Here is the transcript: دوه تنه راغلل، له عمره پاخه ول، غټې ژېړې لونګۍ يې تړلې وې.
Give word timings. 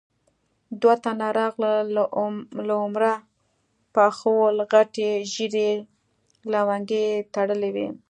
دوه 0.81 0.95
تنه 1.03 1.27
راغلل، 1.39 1.85
له 2.67 2.73
عمره 2.83 3.13
پاخه 3.95 4.29
ول، 4.37 4.57
غټې 4.71 5.09
ژېړې 5.31 5.71
لونګۍ 6.51 7.03
يې 7.11 7.25
تړلې 7.33 7.69
وې. 7.75 7.87